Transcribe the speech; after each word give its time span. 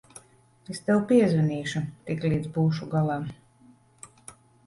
Es 0.75 0.79
tev 0.87 1.01
piezvanīšu, 1.11 1.83
tiklīdz 2.09 2.49
būšu 2.55 2.89
galā. 2.95 3.19